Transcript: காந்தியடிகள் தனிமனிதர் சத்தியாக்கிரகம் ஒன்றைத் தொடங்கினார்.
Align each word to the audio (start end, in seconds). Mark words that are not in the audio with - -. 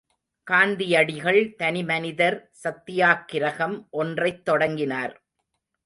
காந்தியடிகள் 0.43 1.55
தனிமனிதர் 1.59 2.37
சத்தியாக்கிரகம் 2.63 3.89
ஒன்றைத் 3.89 4.45
தொடங்கினார். 4.45 5.23